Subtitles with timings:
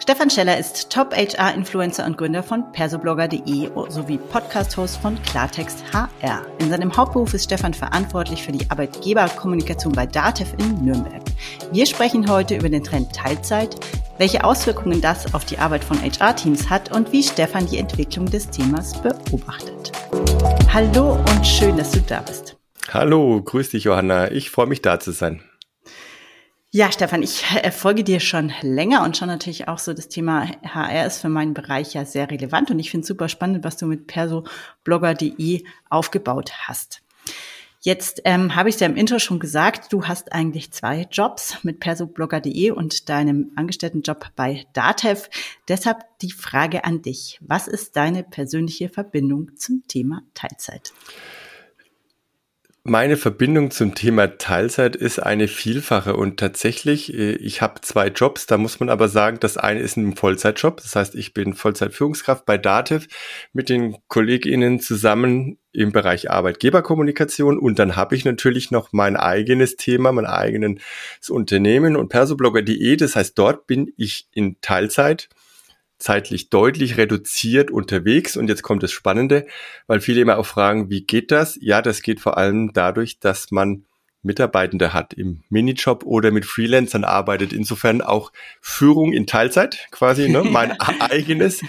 [0.00, 6.46] Stefan Scheller ist Top-HR-Influencer und Gründer von persoblogger.de sowie Podcast-Host von Klartext HR.
[6.60, 11.22] In seinem Hauptberuf ist Stefan verantwortlich für die Arbeitgeberkommunikation bei Datev in Nürnberg.
[11.72, 13.76] Wir sprechen heute über den Trend Teilzeit,
[14.18, 18.48] welche Auswirkungen das auf die Arbeit von HR-Teams hat und wie Stefan die Entwicklung des
[18.48, 19.92] Themas beobachtet.
[20.72, 22.56] Hallo und schön, dass du da bist.
[22.90, 24.30] Hallo, grüß dich, Johanna.
[24.30, 25.42] Ich freue mich, da zu sein.
[26.70, 31.06] Ja, Stefan, ich folge dir schon länger und schon natürlich auch so das Thema HR
[31.06, 33.86] ist für meinen Bereich ja sehr relevant und ich finde es super spannend, was du
[33.86, 37.00] mit persoblogger.de aufgebaut hast.
[37.80, 41.56] Jetzt ähm, habe ich es ja im Intro schon gesagt, du hast eigentlich zwei Jobs
[41.62, 45.30] mit persoblogger.de und deinem Angestelltenjob bei Datev.
[45.68, 47.38] Deshalb die Frage an dich.
[47.40, 50.92] Was ist deine persönliche Verbindung zum Thema Teilzeit?
[52.88, 58.46] Meine Verbindung zum Thema Teilzeit ist eine vielfache und tatsächlich, äh, ich habe zwei Jobs,
[58.46, 62.46] da muss man aber sagen, das eine ist ein Vollzeitjob, das heißt, ich bin Vollzeitführungskraft
[62.46, 63.06] bei Dativ
[63.52, 67.58] mit den KollegInnen zusammen im Bereich Arbeitgeberkommunikation.
[67.58, 70.80] Und dann habe ich natürlich noch mein eigenes Thema, mein eigenes
[71.28, 75.28] Unternehmen und persoblogger.de, das heißt, dort bin ich in Teilzeit
[75.98, 78.36] zeitlich deutlich reduziert unterwegs.
[78.36, 79.46] Und jetzt kommt das Spannende,
[79.86, 81.58] weil viele immer auch fragen, wie geht das?
[81.60, 83.84] Ja, das geht vor allem dadurch, dass man
[84.22, 87.52] Mitarbeitende hat im Minijob oder mit Freelancern arbeitet.
[87.52, 90.42] Insofern auch Führung in Teilzeit quasi, ne?
[90.50, 91.62] mein eigenes.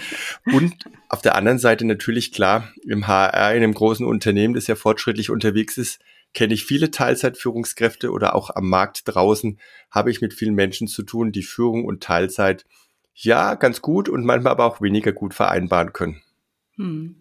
[0.46, 0.74] Und
[1.08, 5.30] auf der anderen Seite natürlich klar, im HR, in einem großen Unternehmen, das ja fortschrittlich
[5.30, 6.00] unterwegs ist,
[6.34, 9.58] kenne ich viele Teilzeitführungskräfte oder auch am Markt draußen
[9.90, 12.64] habe ich mit vielen Menschen zu tun, die Führung und Teilzeit
[13.14, 16.22] ja ganz gut und manchmal aber auch weniger gut vereinbaren können.
[16.76, 17.16] Hm.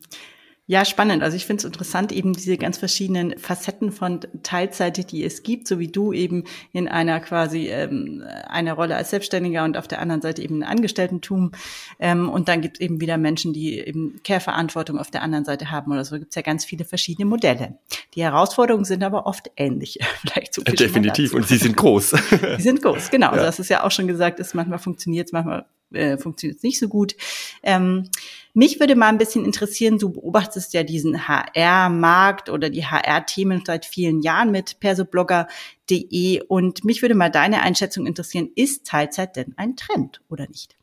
[0.70, 1.24] Ja, spannend.
[1.24, 5.68] Also ich finde es interessant, eben diese ganz verschiedenen Facetten von Teilzeit, die es gibt,
[5.68, 10.00] so wie du eben in einer quasi ähm, einer Rolle als Selbstständiger und auf der
[10.00, 11.54] anderen Seite eben ein Angestelltentum.
[11.98, 15.72] Ähm, und dann gibt es eben wieder Menschen, die eben Care-Verantwortung auf der anderen Seite
[15.72, 16.20] haben oder so.
[16.20, 17.80] Gibt es ja ganz viele verschiedene Modelle.
[18.14, 19.98] Die Herausforderungen sind aber oft ähnlich.
[20.22, 21.34] Vielleicht so Definitiv.
[21.34, 22.12] Und sie sind groß.
[22.58, 23.30] sie sind groß, genau.
[23.30, 23.32] Ja.
[23.32, 26.80] Also das ist ja auch schon gesagt, ist manchmal funktioniert es, manchmal äh, funktioniert nicht
[26.80, 27.16] so gut.
[27.64, 28.10] Ähm,
[28.54, 33.86] mich würde mal ein bisschen interessieren, du beobachtest ja diesen HR-Markt oder die HR-Themen seit
[33.86, 39.76] vielen Jahren mit persoblogger.de und mich würde mal deine Einschätzung interessieren, ist Teilzeit denn ein
[39.76, 40.76] Trend oder nicht?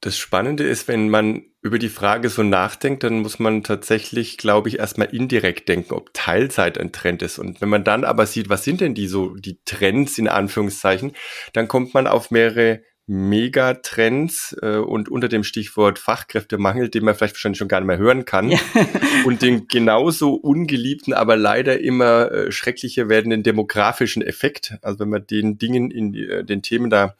[0.00, 4.70] Das Spannende ist, wenn man über die Frage so nachdenkt, dann muss man tatsächlich, glaube
[4.70, 7.38] ich, erstmal indirekt denken, ob Teilzeit ein Trend ist.
[7.38, 11.12] Und wenn man dann aber sieht, was sind denn die so, die Trends in Anführungszeichen,
[11.52, 12.82] dann kommt man auf mehrere
[13.12, 17.98] Megatrends äh, und unter dem Stichwort Fachkräftemangel, den man vielleicht wahrscheinlich schon gar nicht mehr
[17.98, 18.60] hören kann, ja.
[19.24, 24.78] und den genauso ungeliebten, aber leider immer äh, schrecklicher werdenden demografischen Effekt.
[24.82, 27.16] Also wenn man den Dingen in äh, den Themen da,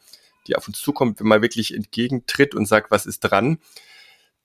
[0.47, 3.57] die auf uns zukommen, wenn man wirklich entgegentritt und sagt, was ist dran,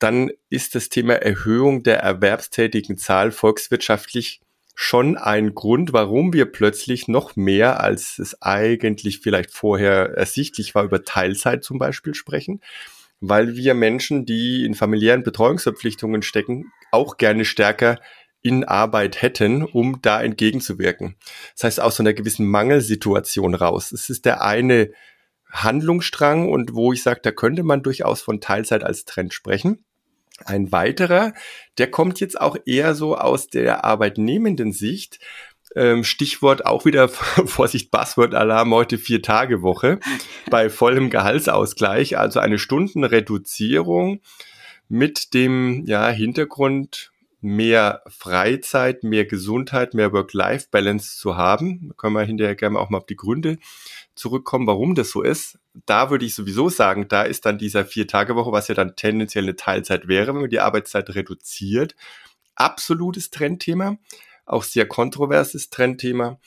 [0.01, 4.41] dann ist das Thema Erhöhung der erwerbstätigen Zahl volkswirtschaftlich
[4.78, 10.84] schon ein Grund, warum wir plötzlich noch mehr, als es eigentlich vielleicht vorher ersichtlich war,
[10.84, 12.60] über Teilzeit zum Beispiel sprechen,
[13.20, 17.98] weil wir Menschen, die in familiären Betreuungsverpflichtungen stecken, auch gerne stärker
[18.42, 21.16] in Arbeit hätten, um da entgegenzuwirken.
[21.54, 23.92] Das heißt, aus so einer gewissen Mangelsituation raus.
[23.92, 24.91] Es ist der eine
[25.50, 29.86] Handlungsstrang und wo ich sage, da könnte man durchaus von Teilzeit als Trend sprechen.
[30.44, 31.32] Ein weiterer,
[31.78, 35.19] der kommt jetzt auch eher so aus der arbeitnehmenden Sicht.
[35.74, 39.98] Ähm, Stichwort auch wieder Vorsicht Buzzword-Alarm heute vier Tage Woche
[40.50, 44.20] bei vollem Gehaltsausgleich, also eine Stundenreduzierung
[44.88, 47.10] mit dem ja, Hintergrund
[47.41, 51.88] mehr Freizeit, mehr Gesundheit, mehr Work-Life-Balance zu haben.
[51.88, 53.58] Da können wir hinterher gerne auch mal auf die Gründe
[54.16, 55.59] zurückkommen, warum das so ist.
[55.87, 59.56] Da würde ich sowieso sagen, da ist dann dieser Vier-Tage-Woche, was ja dann tendenziell eine
[59.56, 61.94] Teilzeit wäre, wenn man die Arbeitszeit reduziert.
[62.54, 63.99] Absolutes Trendthema,
[64.47, 66.41] auch sehr kontroverses Trendthema.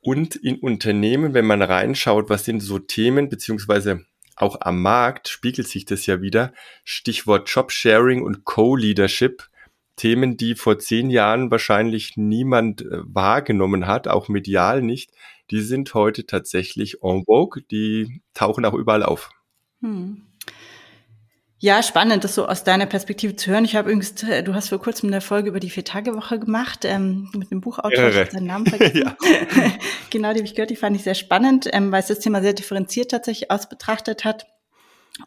[0.00, 4.04] Und in Unternehmen, wenn man reinschaut, was sind so Themen, beziehungsweise
[4.36, 6.52] auch am Markt spiegelt sich das ja wieder.
[6.84, 9.48] Stichwort Jobsharing und Co-Leadership
[9.96, 15.10] Themen, die vor zehn Jahren wahrscheinlich niemand äh, wahrgenommen hat, auch medial nicht,
[15.50, 19.30] die sind heute tatsächlich en vogue, die tauchen auch überall auf.
[19.80, 20.22] Hm.
[21.58, 23.64] Ja, spannend, das so aus deiner Perspektive zu hören.
[23.64, 27.30] Ich habe übrigens, äh, du hast vor kurzem eine Folge über die Vier-Tage-Woche gemacht, ähm,
[27.34, 29.16] mit einem Buchautor, ich seinen Namen vergessen.
[30.10, 32.42] genau, die habe ich gehört, die fand ich sehr spannend, ähm, weil es das Thema
[32.42, 34.46] sehr differenziert tatsächlich aus betrachtet hat.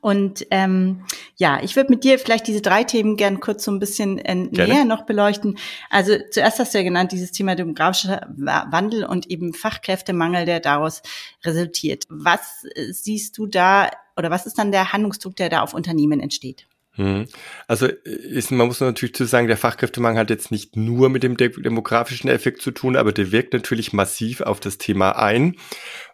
[0.02, 1.04] Und ähm,
[1.36, 4.36] ja, ich würde mit dir vielleicht diese drei Themen gern kurz so ein bisschen äh,
[4.36, 5.58] näher noch beleuchten.
[5.90, 11.02] Also zuerst hast du ja genannt dieses Thema demografischer Wandel und eben Fachkräftemangel, der daraus
[11.44, 12.06] resultiert.
[12.10, 16.20] Was äh, siehst du da oder was ist dann der Handlungsdruck, der da auf Unternehmen
[16.20, 16.68] entsteht?
[17.00, 17.28] Hm.
[17.68, 21.38] Also ist, man muss natürlich zu sagen, der Fachkräftemangel hat jetzt nicht nur mit dem
[21.38, 25.56] demografischen Effekt zu tun, aber der wirkt natürlich massiv auf das Thema ein.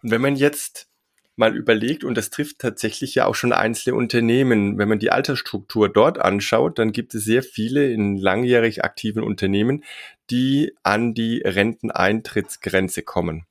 [0.04, 0.88] Und wenn man jetzt
[1.36, 5.90] mal überlegt, und das trifft tatsächlich ja auch schon einzelne Unternehmen, wenn man die Altersstruktur
[5.90, 9.84] dort anschaut, dann gibt es sehr viele in langjährig aktiven Unternehmen,
[10.30, 13.46] die an die Renteneintrittsgrenze kommen.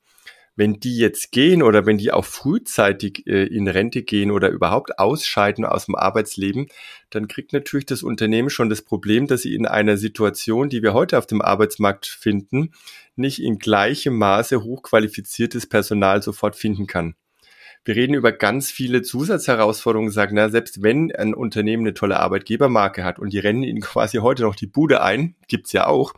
[0.57, 4.97] Wenn die jetzt gehen oder wenn die auch frühzeitig äh, in Rente gehen oder überhaupt
[4.99, 6.67] ausscheiden aus dem Arbeitsleben,
[7.09, 10.93] dann kriegt natürlich das Unternehmen schon das Problem, dass sie in einer Situation, die wir
[10.93, 12.71] heute auf dem Arbeitsmarkt finden,
[13.17, 17.15] nicht in gleichem Maße hochqualifiziertes Personal sofort finden kann
[17.85, 23.03] wir reden über ganz viele Zusatzherausforderungen, sagen, na, selbst wenn ein Unternehmen eine tolle Arbeitgebermarke
[23.03, 26.13] hat und die rennen ihnen quasi heute noch die Bude ein, gibt's ja auch,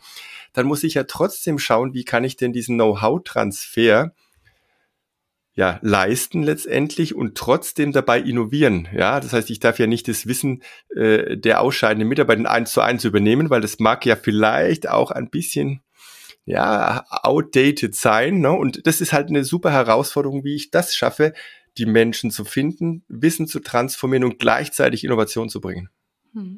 [0.54, 4.14] dann muss ich ja trotzdem schauen, wie kann ich denn diesen Know-how-Transfer
[5.58, 8.88] ja, leisten letztendlich und trotzdem dabei innovieren.
[8.94, 10.62] Ja, das heißt, ich darf ja nicht das Wissen
[10.96, 15.32] äh, der ausscheidenden Mitarbeiter eins zu eins übernehmen, weil das mag ja vielleicht auch ein
[15.32, 15.82] bisschen
[16.48, 18.40] ja, outdated sein.
[18.40, 18.52] Ne?
[18.52, 21.34] Und das ist halt eine super Herausforderung, wie ich das schaffe,
[21.78, 25.90] die Menschen zu finden, Wissen zu transformieren und gleichzeitig Innovation zu bringen.
[26.34, 26.58] Hm.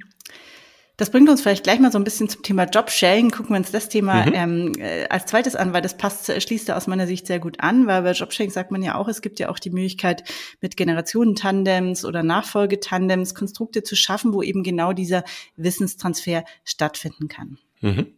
[0.95, 3.31] Das bringt uns vielleicht gleich mal so ein bisschen zum Thema Jobsharing.
[3.31, 4.33] Gucken wir uns das Thema mhm.
[4.33, 7.39] ähm, äh, als zweites an, weil das passt, äh, schließt da aus meiner Sicht sehr
[7.39, 10.24] gut an, weil bei Jobsharing sagt man ja auch, es gibt ja auch die Möglichkeit,
[10.59, 15.24] mit Generationentandems oder Nachfolgetandems Konstrukte zu schaffen, wo eben genau dieser
[15.56, 17.57] Wissenstransfer stattfinden kann.
[17.81, 18.14] Mhm.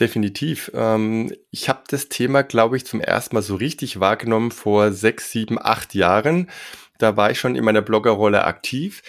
[0.00, 0.70] Definitiv.
[0.74, 5.30] Ähm, ich habe das Thema, glaube ich, zum ersten Mal so richtig wahrgenommen vor sechs,
[5.30, 6.50] sieben, acht Jahren.
[6.98, 9.02] Da war ich schon in meiner Bloggerrolle aktiv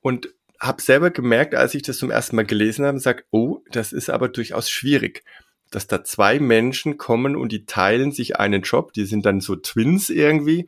[0.00, 0.28] und
[0.60, 4.10] habe selber gemerkt, als ich das zum ersten Mal gelesen habe, sag, oh, das ist
[4.10, 5.24] aber durchaus schwierig,
[5.70, 9.56] dass da zwei Menschen kommen und die teilen sich einen Job, die sind dann so
[9.56, 10.66] Twins irgendwie.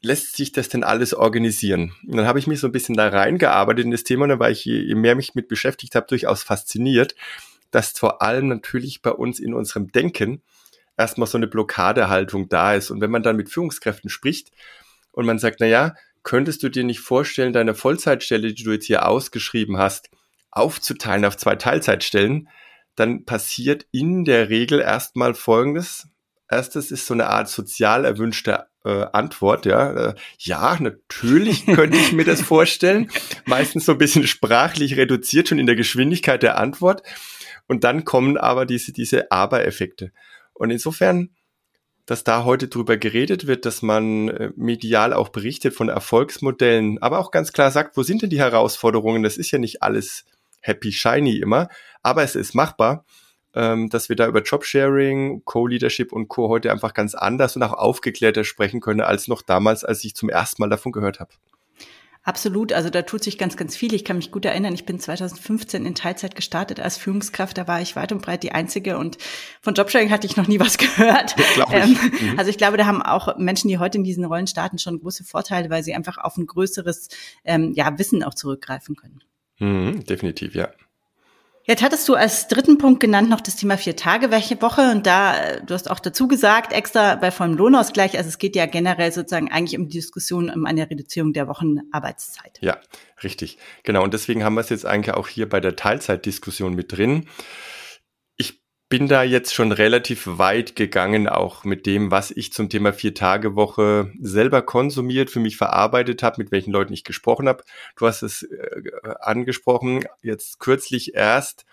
[0.00, 1.94] Lässt sich das denn alles organisieren?
[2.08, 4.40] Und dann habe ich mich so ein bisschen da reingearbeitet in das Thema und dann
[4.40, 7.14] war ich, je mehr mich mit beschäftigt habe, durchaus fasziniert
[7.72, 10.42] dass vor allem natürlich bei uns in unserem Denken
[10.96, 12.90] erstmal so eine Blockadehaltung da ist.
[12.90, 14.52] Und wenn man dann mit Führungskräften spricht
[15.10, 18.86] und man sagt, na ja, könntest du dir nicht vorstellen, deine Vollzeitstelle, die du jetzt
[18.86, 20.10] hier ausgeschrieben hast,
[20.50, 22.48] aufzuteilen auf zwei Teilzeitstellen,
[22.94, 26.08] dann passiert in der Regel erstmal Folgendes.
[26.48, 29.92] Erstes ist so eine Art sozial erwünschte äh, Antwort, ja.
[29.92, 33.10] Äh, ja, natürlich könnte ich mir das vorstellen.
[33.46, 37.02] Meistens so ein bisschen sprachlich reduziert schon in der Geschwindigkeit der Antwort.
[37.66, 40.12] Und dann kommen aber diese, diese Aber-Effekte.
[40.52, 41.30] Und insofern,
[42.06, 47.18] dass da heute drüber geredet wird, dass man äh, medial auch berichtet von Erfolgsmodellen, aber
[47.18, 49.22] auch ganz klar sagt, wo sind denn die Herausforderungen?
[49.22, 50.24] Das ist ja nicht alles
[50.60, 51.68] happy shiny immer,
[52.02, 53.04] aber es ist machbar,
[53.54, 56.48] ähm, dass wir da über Jobsharing, Co-Leadership und Co.
[56.48, 60.28] heute einfach ganz anders und auch aufgeklärter sprechen können als noch damals, als ich zum
[60.28, 61.32] ersten Mal davon gehört habe.
[62.24, 63.94] Absolut, also da tut sich ganz, ganz viel.
[63.94, 67.58] Ich kann mich gut erinnern, ich bin 2015 in Teilzeit gestartet als Führungskraft.
[67.58, 69.18] Da war ich weit und breit die Einzige und
[69.60, 71.34] von Jobsharing hatte ich noch nie was gehört.
[71.72, 72.38] Ähm, mhm.
[72.38, 75.24] Also ich glaube, da haben auch Menschen, die heute in diesen Rollen starten, schon große
[75.24, 77.08] Vorteile, weil sie einfach auf ein größeres
[77.44, 79.24] ähm, ja, Wissen auch zurückgreifen können.
[79.58, 80.68] Mhm, definitiv, ja.
[81.64, 85.74] Jetzt hattest du als dritten Punkt genannt noch das Thema Vier-Tage-Woche und da, äh, du
[85.74, 89.78] hast auch dazu gesagt, extra bei vollem Lohnausgleich, also es geht ja generell sozusagen eigentlich
[89.78, 92.58] um die Diskussion um eine Reduzierung der Wochenarbeitszeit.
[92.60, 92.78] Ja,
[93.22, 93.58] richtig.
[93.84, 94.02] Genau.
[94.02, 97.26] Und deswegen haben wir es jetzt eigentlich auch hier bei der Teilzeitdiskussion mit drin
[98.92, 104.12] bin da jetzt schon relativ weit gegangen, auch mit dem, was ich zum Thema Vier-Tage-Woche
[104.20, 107.64] selber konsumiert, für mich verarbeitet habe, mit welchen Leuten ich gesprochen habe.
[107.96, 108.82] Du hast es äh,
[109.20, 111.64] angesprochen, jetzt kürzlich erst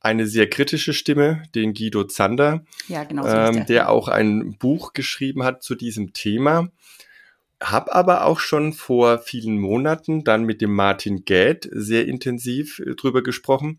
[0.00, 4.56] eine sehr kritische Stimme, den Guido Zander, ja, genau so ähm, der, der auch ein
[4.58, 6.72] Buch geschrieben hat zu diesem Thema.
[7.60, 12.96] Hab aber auch schon vor vielen Monaten dann mit dem Martin Gäd sehr intensiv äh,
[12.96, 13.78] drüber gesprochen.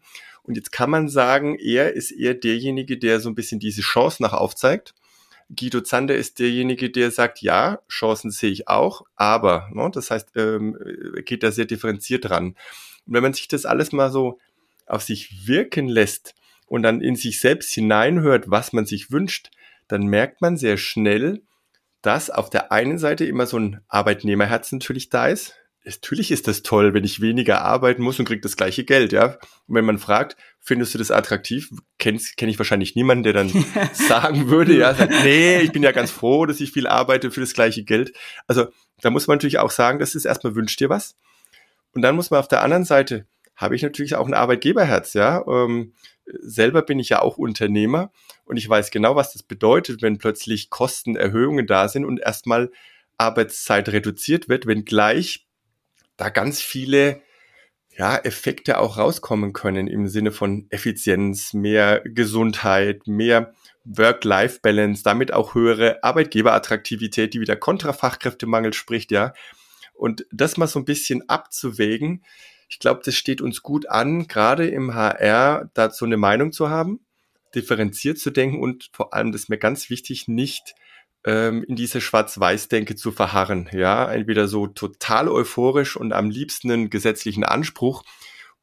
[0.49, 4.23] Und jetzt kann man sagen, er ist eher derjenige, der so ein bisschen diese Chance
[4.23, 4.95] nach aufzeigt.
[5.55, 10.29] Guido Zander ist derjenige, der sagt, ja, Chancen sehe ich auch, aber, ne, das heißt,
[10.37, 10.75] ähm,
[11.23, 12.55] geht da sehr differenziert dran.
[13.05, 14.39] Und wenn man sich das alles mal so
[14.87, 16.33] auf sich wirken lässt
[16.65, 19.51] und dann in sich selbst hineinhört, was man sich wünscht,
[19.87, 21.43] dann merkt man sehr schnell,
[22.01, 26.61] dass auf der einen Seite immer so ein Arbeitnehmerherz natürlich da ist, natürlich ist das
[26.63, 29.37] toll, wenn ich weniger arbeiten muss und kriege das gleiche Geld, ja.
[29.67, 33.49] Und wenn man fragt, findest du das attraktiv, kenne kenn ich wahrscheinlich niemanden, der dann
[33.93, 37.41] sagen würde, ja, sagt, nee, ich bin ja ganz froh, dass ich viel arbeite für
[37.41, 38.13] das gleiche Geld.
[38.47, 38.67] Also
[39.01, 41.15] da muss man natürlich auch sagen, das ist erstmal wünscht dir was.
[41.93, 45.43] Und dann muss man auf der anderen Seite, habe ich natürlich auch ein Arbeitgeberherz, ja.
[45.47, 45.93] Ähm,
[46.41, 48.11] selber bin ich ja auch Unternehmer
[48.45, 52.71] und ich weiß genau, was das bedeutet, wenn plötzlich Kostenerhöhungen da sind und erstmal
[53.17, 55.48] Arbeitszeit reduziert wird, wenn gleich
[56.19, 57.21] da ganz viele
[57.97, 63.53] ja, Effekte auch rauskommen können im Sinne von Effizienz, mehr Gesundheit, mehr
[63.85, 69.33] Work-Life-Balance, damit auch höhere Arbeitgeberattraktivität, die wieder kontra Fachkräftemangel spricht, ja.
[69.93, 72.23] Und das mal so ein bisschen abzuwägen,
[72.69, 76.99] ich glaube, das steht uns gut an, gerade im HR dazu eine Meinung zu haben,
[77.55, 80.75] differenziert zu denken und vor allem, das ist mir ganz wichtig, nicht
[81.25, 83.69] ähm, in diese Schwarz-Weiß-Denke zu verharren.
[83.71, 88.03] Ja, entweder so total euphorisch und am liebsten einen gesetzlichen Anspruch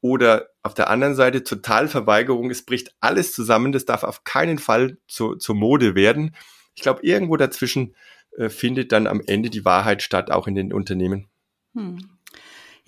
[0.01, 4.59] oder auf der anderen Seite total Verweigerung, es bricht alles zusammen, das darf auf keinen
[4.59, 6.35] Fall zu, zur Mode werden.
[6.75, 7.95] Ich glaube, irgendwo dazwischen
[8.37, 11.29] äh, findet dann am Ende die Wahrheit statt, auch in den Unternehmen.
[11.75, 11.99] Hm.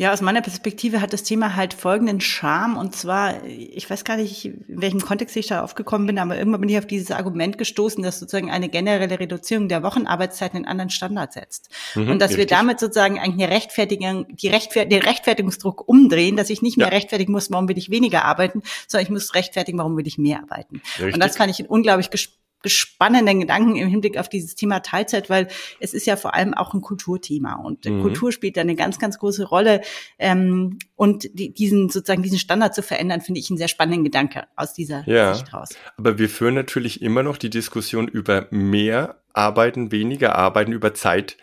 [0.01, 2.77] Ja, aus meiner Perspektive hat das Thema halt folgenden Charme.
[2.77, 6.61] Und zwar, ich weiß gar nicht, in welchem Kontext ich da aufgekommen bin, aber irgendwann
[6.61, 10.91] bin ich auf dieses Argument gestoßen, dass sozusagen eine generelle Reduzierung der Wochenarbeitszeit einen anderen
[10.91, 11.71] Standard setzt.
[11.97, 12.49] Mhm, und dass richtig.
[12.49, 16.87] wir damit sozusagen eigentlich eine Rechtfertigung, die Rechtfer den Rechtfertigungsdruck umdrehen, dass ich nicht mehr
[16.87, 16.93] ja.
[16.93, 20.39] rechtfertigen muss, warum will ich weniger arbeiten, sondern ich muss rechtfertigen, warum will ich mehr
[20.39, 20.81] arbeiten.
[21.01, 21.15] Richtig.
[21.15, 25.49] Und das fand ich unglaublich gespannt spannenden Gedanken im Hinblick auf dieses Thema Teilzeit, weil
[25.81, 28.03] es ist ja vor allem auch ein Kulturthema und mhm.
[28.03, 29.81] Kultur spielt da eine ganz, ganz große Rolle.
[30.19, 34.45] Ähm, und die, diesen sozusagen diesen Standard zu verändern, finde ich einen sehr spannenden Gedanke
[34.57, 35.71] aus dieser ja, Sicht raus.
[35.97, 41.37] Aber wir führen natürlich immer noch die Diskussion über mehr Arbeiten, weniger Arbeiten, über Zeit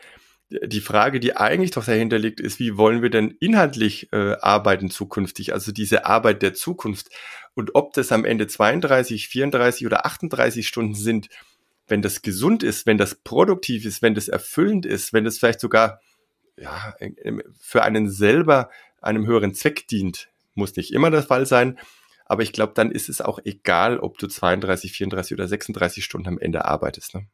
[0.49, 4.89] die Frage, die eigentlich doch dahinter liegt, ist, wie wollen wir denn inhaltlich äh, arbeiten
[4.89, 7.09] zukünftig, also diese Arbeit der Zukunft.
[7.55, 11.29] Und ob das am Ende 32, 34 oder 38 Stunden sind,
[11.87, 15.59] wenn das gesund ist, wenn das produktiv ist, wenn das erfüllend ist, wenn das vielleicht
[15.59, 16.01] sogar
[16.57, 16.95] ja,
[17.59, 18.69] für einen selber
[19.01, 21.77] einem höheren Zweck dient, muss nicht immer der Fall sein.
[22.25, 26.27] Aber ich glaube, dann ist es auch egal, ob du 32, 34 oder 36 Stunden
[26.27, 27.13] am Ende arbeitest.
[27.13, 27.27] Ne?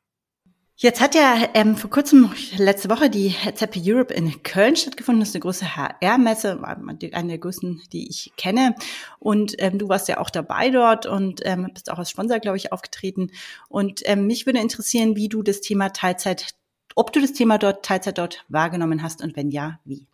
[0.82, 5.20] Jetzt hat ja ähm, vor kurzem, letzte Woche, die ZP Europe in Köln stattgefunden.
[5.20, 8.74] Das ist eine große HR-Messe, eine der größten, die ich kenne.
[9.20, 12.58] Und ähm, du warst ja auch dabei dort und ähm, bist auch als Sponsor, glaube
[12.58, 13.30] ich, aufgetreten.
[13.70, 16.48] Und ähm, mich würde interessieren, wie du das Thema Teilzeit,
[16.96, 20.08] ob du das Thema dort, Teilzeit dort wahrgenommen hast und wenn ja, wie.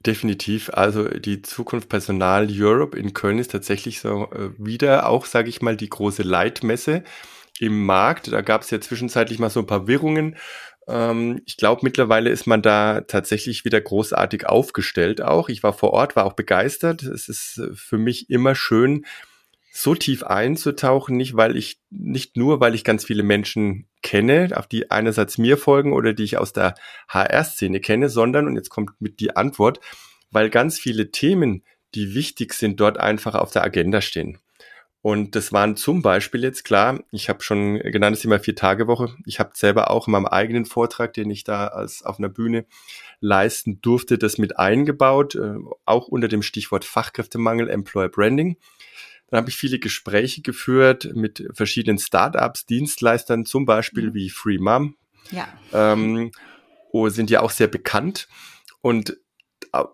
[0.00, 0.70] Definitiv.
[0.70, 5.60] Also die Zukunft Personal Europe in Köln ist tatsächlich so äh, wieder auch, sage ich
[5.60, 7.04] mal, die große Leitmesse
[7.58, 8.32] im Markt.
[8.32, 10.36] Da gab es ja zwischenzeitlich mal so ein paar Wirrungen.
[10.88, 15.48] Ähm, ich glaube, mittlerweile ist man da tatsächlich wieder großartig aufgestellt auch.
[15.48, 17.02] Ich war vor Ort, war auch begeistert.
[17.02, 19.04] Es ist äh, für mich immer schön,
[19.74, 24.66] so tief einzutauchen, nicht weil ich, nicht nur, weil ich ganz viele Menschen kenne, auf
[24.66, 26.74] die einerseits mir folgen oder die ich aus der
[27.08, 29.80] HR-Szene kenne, sondern, und jetzt kommt mit die Antwort,
[30.30, 34.38] weil ganz viele Themen, die wichtig sind, dort einfach auf der Agenda stehen.
[35.02, 39.16] Und das waren zum Beispiel jetzt klar, ich habe schon genannt, es ist immer Vier-Tage-Woche.
[39.26, 42.64] Ich habe selber auch in meinem eigenen Vortrag, den ich da als auf einer Bühne
[43.20, 45.54] leisten durfte, das mit eingebaut, äh,
[45.84, 48.56] auch unter dem Stichwort Fachkräftemangel, Employer Branding.
[49.28, 54.14] Dann habe ich viele Gespräche geführt mit verschiedenen Startups, Dienstleistern, zum Beispiel mhm.
[54.14, 54.94] wie Free Mom.
[55.32, 55.48] Ja.
[55.72, 56.30] Ähm,
[57.06, 58.28] sind ja auch sehr bekannt.
[58.82, 59.16] Und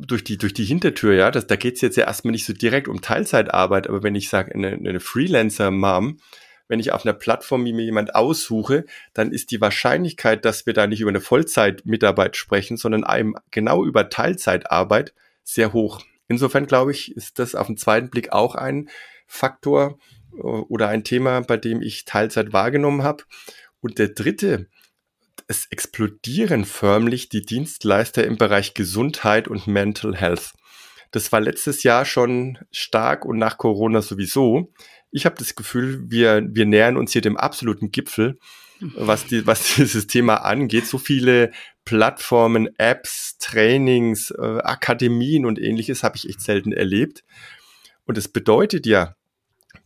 [0.00, 2.88] durch die, durch die Hintertür, ja, das, da geht's jetzt ja erstmal nicht so direkt
[2.88, 6.18] um Teilzeitarbeit, aber wenn ich sage, eine, eine Freelancer-Mom,
[6.66, 10.87] wenn ich auf einer Plattform mir jemand aussuche, dann ist die Wahrscheinlichkeit, dass wir da
[10.87, 16.02] nicht über eine Vollzeitmitarbeit sprechen, sondern einem genau über Teilzeitarbeit sehr hoch.
[16.28, 18.90] Insofern glaube ich, ist das auf den zweiten Blick auch ein
[19.26, 19.99] Faktor
[20.32, 23.25] äh, oder ein Thema, bei dem ich Teilzeit wahrgenommen habe.
[23.80, 24.66] Und der dritte
[25.49, 30.52] es explodieren förmlich die Dienstleister im Bereich Gesundheit und Mental Health.
[31.11, 34.73] Das war letztes Jahr schon stark und nach Corona sowieso.
[35.11, 38.38] Ich habe das Gefühl, wir, wir nähern uns hier dem absoluten Gipfel,
[38.95, 40.87] was, die, was dieses Thema angeht.
[40.87, 41.50] So viele
[41.87, 47.25] Plattformen, Apps, Trainings, äh, Akademien und ähnliches habe ich echt selten erlebt.
[48.05, 49.14] Und es bedeutet ja,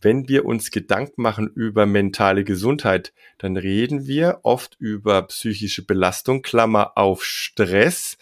[0.01, 6.41] wenn wir uns Gedanken machen über mentale Gesundheit, dann reden wir oft über psychische Belastung,
[6.41, 8.17] Klammer auf Stress,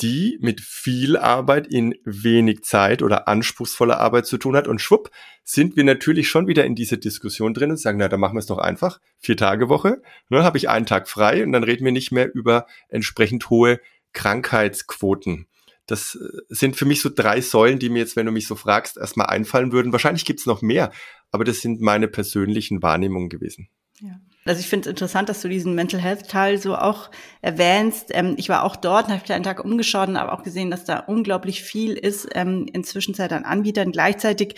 [0.00, 4.66] die mit viel Arbeit in wenig Zeit oder anspruchsvoller Arbeit zu tun hat.
[4.66, 5.10] Und schwupp,
[5.44, 8.40] sind wir natürlich schon wieder in dieser Diskussion drin und sagen, na, dann machen wir
[8.40, 8.98] es doch einfach.
[9.18, 12.34] Vier Tage Woche, ne, habe ich einen Tag frei und dann reden wir nicht mehr
[12.34, 13.80] über entsprechend hohe
[14.14, 15.46] Krankheitsquoten.
[15.86, 18.54] Das äh, sind für mich so drei Säulen, die mir jetzt, wenn du mich so
[18.54, 19.92] fragst, erstmal einfallen würden.
[19.92, 20.92] Wahrscheinlich gibt's noch mehr,
[21.30, 23.68] aber das sind meine persönlichen Wahrnehmungen gewesen.
[24.00, 24.20] Ja.
[24.46, 27.10] Also ich finde es interessant, dass du diesen Mental Health Teil so auch
[27.40, 28.08] erwähnst.
[28.10, 30.98] Ähm, ich war auch dort, habe einen Tag umgeschaut und habe auch gesehen, dass da
[30.98, 33.90] unglaublich viel ist ähm, inzwischen an Anbietern.
[33.90, 34.56] Gleichzeitig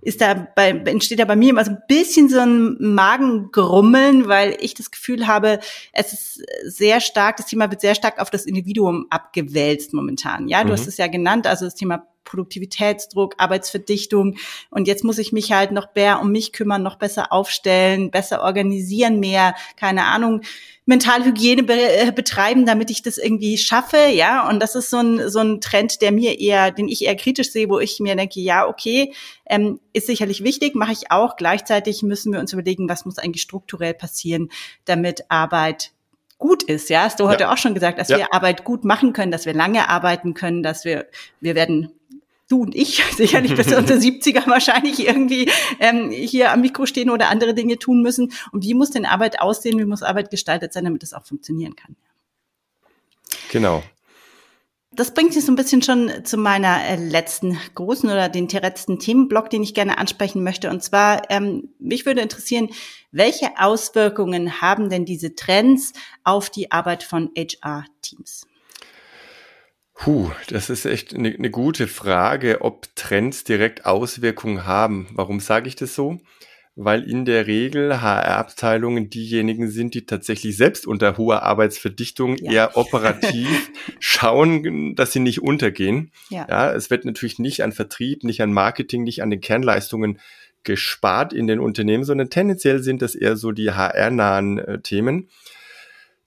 [0.00, 4.56] ist da bei, entsteht da bei mir immer so ein bisschen so ein Magengrummeln, weil
[4.60, 5.58] ich das Gefühl habe,
[5.92, 10.46] es ist sehr stark, das Thema wird sehr stark auf das Individuum abgewälzt momentan.
[10.46, 10.72] Ja, du mhm.
[10.74, 14.36] hast es ja genannt, also das Thema Produktivitätsdruck, Arbeitsverdichtung.
[14.70, 18.42] Und jetzt muss ich mich halt noch mehr um mich kümmern, noch besser aufstellen, besser
[18.42, 20.42] organisieren, mehr, keine Ahnung,
[20.86, 24.48] Mentalhygiene be äh, betreiben, damit ich das irgendwie schaffe, ja.
[24.48, 27.52] Und das ist so ein, so ein Trend, der mir eher, den ich eher kritisch
[27.52, 29.14] sehe, wo ich mir denke, ja, okay,
[29.46, 31.36] ähm, ist sicherlich wichtig, mache ich auch.
[31.36, 34.50] Gleichzeitig müssen wir uns überlegen, was muss eigentlich strukturell passieren,
[34.84, 35.92] damit Arbeit
[36.36, 37.52] gut ist, ja, hast du heute ja.
[37.52, 38.18] auch schon gesagt, dass ja.
[38.18, 41.06] wir Arbeit gut machen können, dass wir lange arbeiten können, dass wir,
[41.40, 41.90] wir werden
[42.48, 47.28] du und ich sicherlich bis unter 70er wahrscheinlich irgendwie ähm, hier am Mikro stehen oder
[47.28, 48.32] andere Dinge tun müssen.
[48.52, 51.76] Und wie muss denn Arbeit aussehen, wie muss Arbeit gestaltet sein, damit es auch funktionieren
[51.76, 51.96] kann?
[53.50, 53.82] Genau.
[54.96, 59.00] Das bringt sich so ein bisschen schon zu meiner äh, letzten großen oder den letzten
[59.00, 60.70] Themenblock, den ich gerne ansprechen möchte.
[60.70, 62.70] Und zwar, ähm, mich würde interessieren,
[63.10, 68.46] welche Auswirkungen haben denn diese Trends auf die Arbeit von HR-Teams?
[69.94, 75.08] Puh, das ist echt eine, eine gute Frage, ob Trends direkt Auswirkungen haben.
[75.12, 76.20] Warum sage ich das so?
[76.76, 82.50] Weil in der Regel HR-Abteilungen diejenigen sind, die tatsächlich selbst unter hoher Arbeitsverdichtung ja.
[82.50, 83.70] eher operativ
[84.00, 86.10] schauen, dass sie nicht untergehen.
[86.28, 86.46] Ja.
[86.50, 90.18] ja, es wird natürlich nicht an Vertrieb, nicht an Marketing, nicht an den Kernleistungen
[90.64, 95.28] gespart in den Unternehmen, sondern tendenziell sind das eher so die HR-nahen äh, Themen.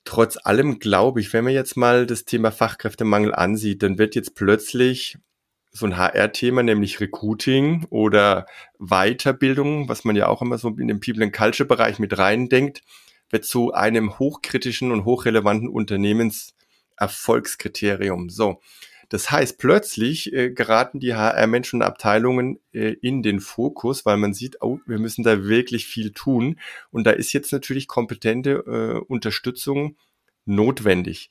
[0.08, 4.36] Trotz allem glaube ich, wenn man jetzt mal das Thema Fachkräftemangel ansieht, dann wird jetzt
[4.36, 5.18] plötzlich
[5.74, 8.46] so ein HR-Thema, nämlich Recruiting oder
[8.80, 12.84] Weiterbildung, was man ja auch immer so in den People and Culture Bereich mit reindenkt,
[13.32, 18.30] wird zu einem hochkritischen und hochrelevanten Unternehmenserfolgskriterium.
[18.30, 18.62] So.
[19.10, 24.34] Das heißt, plötzlich äh, geraten die HR-Menschen und Abteilungen äh, in den Fokus, weil man
[24.34, 26.60] sieht, oh, wir müssen da wirklich viel tun.
[26.92, 29.98] Und da ist jetzt natürlich kompetente äh, Unterstützung
[30.46, 31.30] notwendig.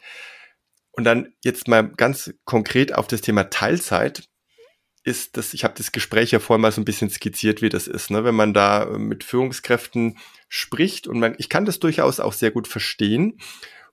[0.92, 4.28] Und dann jetzt mal ganz konkret auf das Thema Teilzeit
[5.04, 7.86] ist das, ich habe das Gespräch ja vorhin mal so ein bisschen skizziert, wie das
[7.86, 8.24] ist, ne?
[8.24, 12.50] wenn man da äh, mit Führungskräften spricht und man, ich kann das durchaus auch sehr
[12.50, 13.38] gut verstehen.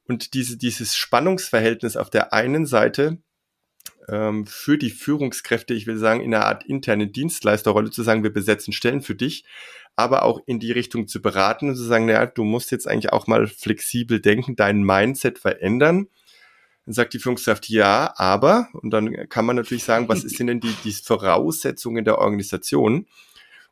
[0.06, 3.22] Und diese, dieses Spannungsverhältnis auf der einen Seite
[4.10, 8.34] ähm, für die Führungskräfte, ich will sagen, in einer Art interne Dienstleisterrolle zu sagen, wir
[8.34, 9.46] besetzen Stellen für dich,
[9.96, 13.14] aber auch in die Richtung zu beraten und zu sagen, naja, du musst jetzt eigentlich
[13.14, 16.08] auch mal flexibel denken, dein Mindset verändern.
[16.86, 20.60] Dann sagt die Führungskraft ja, aber, und dann kann man natürlich sagen, was sind denn
[20.60, 23.08] die, die Voraussetzungen der Organisation?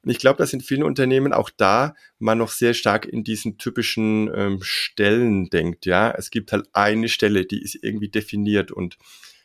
[0.04, 3.58] Und ich glaube, dass in vielen Unternehmen auch da man noch sehr stark in diesen
[3.58, 5.86] typischen ähm, Stellen denkt.
[5.86, 8.97] Ja, es gibt halt eine Stelle, die ist irgendwie definiert und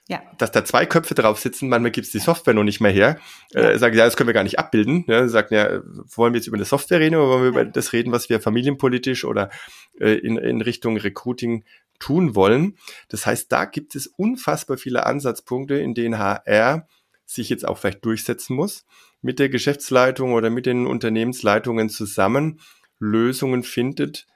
[0.09, 0.23] ja.
[0.39, 3.19] Dass da zwei Köpfe drauf sitzen, manchmal gibt's die Software noch nicht mehr her.
[3.53, 3.71] Ja.
[3.71, 5.05] Äh, sagen, ja, das können wir gar nicht abbilden.
[5.09, 5.81] Ja, sagen, ja,
[6.15, 8.41] wollen wir jetzt über eine Software reden oder wollen wir über das reden, was wir
[8.41, 9.51] familienpolitisch oder
[9.99, 11.65] äh, in, in Richtung Recruiting
[11.99, 12.79] tun wollen?
[13.09, 16.87] Das heißt, da gibt es unfassbar viele Ansatzpunkte, in denen HR
[17.25, 18.85] sich jetzt auch vielleicht durchsetzen muss,
[19.23, 22.61] mit der Geschäftsleitung oder mit den Unternehmensleitungen zusammen
[23.01, 24.29] Lösungen findet,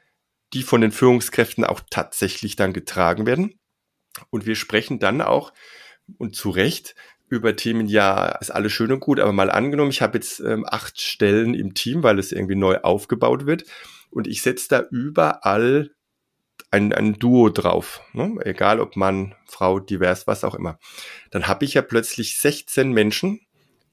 [0.52, 3.60] die von den Führungskräften auch tatsächlich dann getragen werden
[4.31, 5.53] und wir sprechen dann auch,
[6.18, 6.94] und zu Recht,
[7.29, 10.66] über Themen, ja, ist alles schön und gut, aber mal angenommen, ich habe jetzt ähm,
[10.68, 13.64] acht Stellen im Team, weil es irgendwie neu aufgebaut wird
[14.11, 15.90] und ich setze da überall
[16.73, 18.35] ein, ein Duo drauf, ne?
[18.44, 20.79] egal ob Mann, Frau, divers, was auch immer.
[21.31, 23.40] Dann habe ich ja plötzlich 16 Menschen,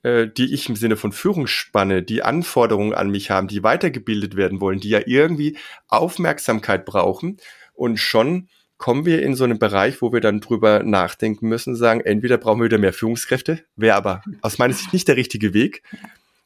[0.04, 4.62] äh, die ich im Sinne von Führungsspanne, die Anforderungen an mich haben, die weitergebildet werden
[4.62, 7.38] wollen, die ja irgendwie Aufmerksamkeit brauchen
[7.74, 12.02] und schon kommen wir in so einen Bereich, wo wir dann drüber nachdenken müssen, sagen,
[12.02, 15.84] entweder brauchen wir wieder mehr Führungskräfte, wäre aber aus meiner Sicht nicht der richtige Weg,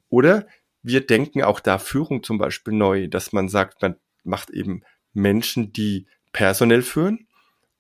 [0.09, 0.45] oder
[0.83, 5.73] wir denken auch da Führung zum Beispiel neu, dass man sagt, man macht eben Menschen,
[5.73, 7.27] die personell führen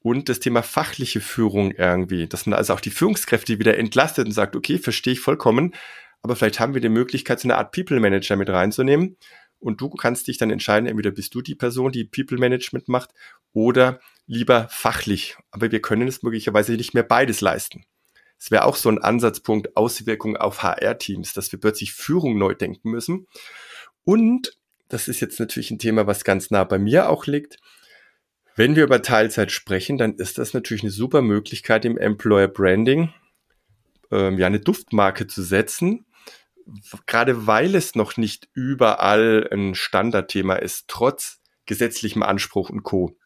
[0.01, 4.33] und das Thema fachliche Führung irgendwie, dass man also auch die Führungskräfte wieder entlastet und
[4.33, 5.73] sagt, okay, verstehe ich vollkommen,
[6.21, 9.17] aber vielleicht haben wir die Möglichkeit, so eine Art People Manager mit reinzunehmen.
[9.59, 13.11] Und du kannst dich dann entscheiden, entweder bist du die Person, die People Management macht
[13.53, 15.37] oder lieber fachlich.
[15.51, 17.85] Aber wir können es möglicherweise nicht mehr beides leisten.
[18.37, 22.89] Es wäre auch so ein Ansatzpunkt Auswirkungen auf HR-Teams, dass wir plötzlich Führung neu denken
[22.89, 23.27] müssen.
[24.03, 24.57] Und
[24.87, 27.57] das ist jetzt natürlich ein Thema, was ganz nah bei mir auch liegt.
[28.55, 33.13] Wenn wir über Teilzeit sprechen, dann ist das natürlich eine super Möglichkeit im Employer Branding,
[34.11, 36.05] ähm, ja, eine Duftmarke zu setzen
[37.05, 43.17] gerade weil es noch nicht überall ein Standardthema ist, trotz gesetzlichem Anspruch und Co.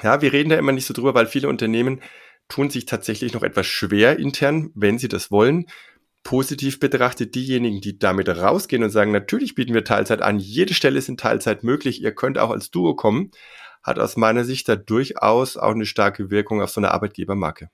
[0.00, 2.00] Ja, wir reden da immer nicht so drüber, weil viele Unternehmen
[2.48, 5.66] tun sich tatsächlich noch etwas schwer intern, wenn sie das wollen.
[6.22, 10.98] Positiv betrachtet diejenigen, die damit rausgehen und sagen, natürlich bieten wir Teilzeit an, jede Stelle
[10.98, 13.32] ist in Teilzeit möglich, ihr könnt auch als Duo kommen,
[13.82, 17.70] hat aus meiner Sicht da durchaus auch eine starke Wirkung auf so eine Arbeitgebermarke.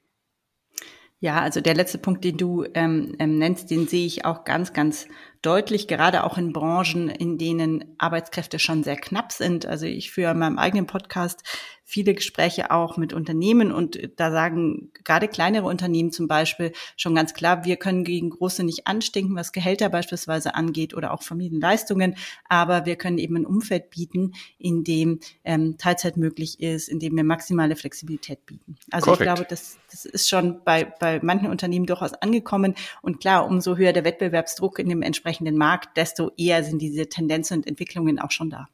[1.21, 4.73] Ja, also der letzte Punkt, den du ähm, ähm, nennst, den sehe ich auch ganz,
[4.73, 5.09] ganz
[5.43, 9.67] deutlich, gerade auch in Branchen, in denen Arbeitskräfte schon sehr knapp sind.
[9.67, 11.43] Also ich führe in meinem eigenen Podcast
[11.89, 17.35] viele Gespräche auch mit Unternehmen und da sagen gerade kleinere Unternehmen zum Beispiel schon ganz
[17.35, 22.17] klar, wir können gegen große nicht anstinken, was Gehälter beispielsweise angeht oder auch Familienleistungen,
[22.49, 27.17] aber wir können eben ein Umfeld bieten, in dem ähm, Teilzeit möglich ist, in dem
[27.17, 28.77] wir maximale Flexibilität bieten.
[28.91, 29.21] Also Korrekt.
[29.21, 33.77] ich glaube, das, das ist schon bei, bei manchen Unternehmen durchaus angekommen und klar, umso
[33.77, 38.19] höher der Wettbewerbsdruck in dem entsprechenden entsprechenden Markt, desto eher sind diese Tendenzen und Entwicklungen
[38.19, 38.69] auch schon da.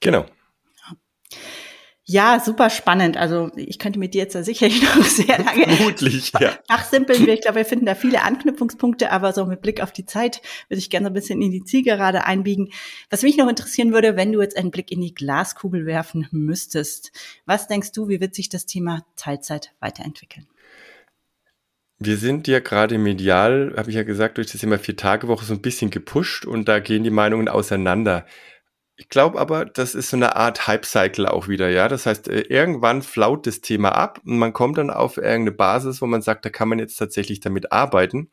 [0.00, 0.20] Genau.
[0.20, 0.96] Ja,
[2.38, 3.16] super spannend.
[3.16, 6.52] Also ich könnte mit dir jetzt sicherlich noch sehr lange Vermutlich, ja.
[6.68, 7.26] nachsimpeln.
[7.28, 10.78] Ich glaube, wir finden da viele Anknüpfungspunkte, aber so mit Blick auf die Zeit würde
[10.78, 12.70] ich gerne ein bisschen in die Zielgerade einbiegen.
[13.08, 17.12] Was mich noch interessieren würde, wenn du jetzt einen Blick in die Glaskugel werfen müsstest,
[17.46, 20.46] was denkst du, wie wird sich das Thema Teilzeit weiterentwickeln?
[22.00, 25.62] Wir sind ja gerade medial, habe ich ja gesagt, durch das Thema Vier-Tage-Woche so ein
[25.62, 28.26] bisschen gepusht und da gehen die Meinungen auseinander.
[28.96, 31.88] Ich glaube aber, das ist so eine Art Hype-Cycle auch wieder, ja.
[31.88, 36.00] Das heißt, äh, irgendwann flaut das Thema ab und man kommt dann auf irgendeine Basis,
[36.00, 38.30] wo man sagt, da kann man jetzt tatsächlich damit arbeiten.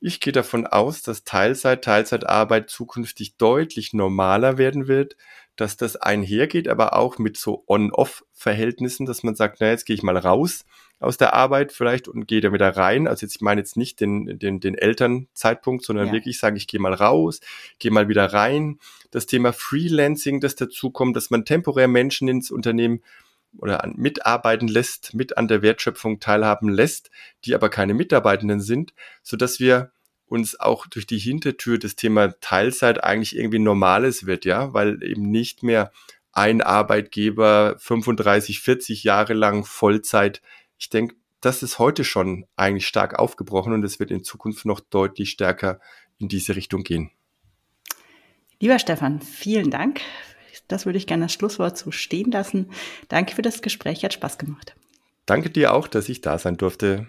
[0.00, 5.16] Ich gehe davon aus, dass Teilzeit, Teilzeitarbeit zukünftig deutlich normaler werden wird,
[5.56, 10.04] dass das einhergeht, aber auch mit so On-Off-Verhältnissen, dass man sagt, na, jetzt gehe ich
[10.04, 10.64] mal raus
[11.00, 13.06] aus der Arbeit vielleicht und gehe da wieder rein.
[13.06, 16.12] Also jetzt, ich meine jetzt nicht den, den, den Elternzeitpunkt, sondern ja.
[16.12, 17.40] wirklich sagen, ich gehe mal raus,
[17.78, 18.78] gehe mal wieder rein.
[19.10, 23.02] Das Thema Freelancing, das dazu kommt, dass man temporär Menschen ins Unternehmen
[23.56, 27.10] oder an, mitarbeiten lässt, mit an der Wertschöpfung teilhaben lässt,
[27.44, 29.92] die aber keine Mitarbeitenden sind, so dass wir
[30.26, 35.30] uns auch durch die Hintertür das Thema Teilzeit eigentlich irgendwie normales wird, ja, weil eben
[35.30, 35.90] nicht mehr
[36.32, 40.42] ein Arbeitgeber 35, 40 Jahre lang Vollzeit
[40.78, 44.80] ich denke, das ist heute schon eigentlich stark aufgebrochen und es wird in Zukunft noch
[44.80, 45.80] deutlich stärker
[46.18, 47.10] in diese Richtung gehen.
[48.60, 50.00] Lieber Stefan, vielen Dank.
[50.66, 52.70] Das würde ich gerne als Schlusswort so stehen lassen.
[53.08, 54.74] Danke für das Gespräch, hat Spaß gemacht.
[55.26, 57.06] Danke dir auch, dass ich da sein durfte.